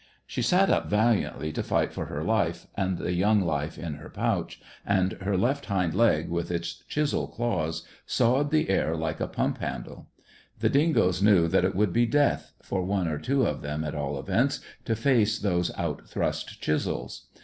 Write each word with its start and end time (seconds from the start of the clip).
She 0.25 0.41
sat 0.41 0.71
up 0.71 0.87
valiantly 0.89 1.51
to 1.51 1.61
fight 1.61 1.93
for 1.93 2.07
her 2.07 2.23
life 2.23 2.65
and 2.73 2.97
the 2.97 3.13
young 3.13 3.39
life 3.39 3.77
in 3.77 3.97
her 3.97 4.09
pouch, 4.09 4.59
and 4.83 5.13
her 5.21 5.37
left 5.37 5.67
hind 5.67 5.93
leg, 5.93 6.27
with 6.27 6.49
its 6.49 6.81
chisel 6.87 7.27
claws, 7.27 7.85
sawed 8.07 8.49
the 8.49 8.71
air 8.71 8.95
like 8.95 9.19
a 9.19 9.27
pump 9.27 9.59
handle. 9.59 10.07
The 10.59 10.69
dingoes 10.69 11.21
knew 11.21 11.47
that 11.49 11.65
it 11.65 11.75
would 11.75 11.93
be 11.93 12.07
death, 12.07 12.51
for 12.63 12.83
one 12.83 13.07
or 13.07 13.19
two 13.19 13.45
of 13.45 13.61
them, 13.61 13.83
at 13.83 13.93
all 13.93 14.17
events, 14.19 14.59
to 14.85 14.95
face 14.95 15.37
those 15.37 15.71
out 15.77 16.09
thrust 16.09 16.59
chisels. 16.59 17.27